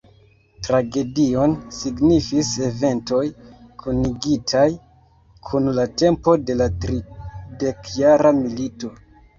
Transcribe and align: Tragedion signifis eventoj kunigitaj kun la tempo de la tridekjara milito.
Tragedion 0.67 1.53
signifis 1.79 2.49
eventoj 2.69 3.21
kunigitaj 3.85 4.67
kun 5.51 5.73
la 5.81 5.89
tempo 6.05 6.37
de 6.49 6.61
la 6.65 6.73
tridekjara 6.87 8.39
milito. 8.45 8.97